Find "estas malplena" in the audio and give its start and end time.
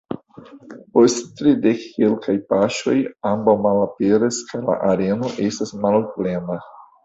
5.49-6.61